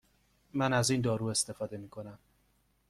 من 0.53 0.73
از 0.73 0.91
این 0.91 1.01
دارو 1.01 1.25
استفاده 1.25 1.77
می 1.77 1.89
کنم. 1.89 2.19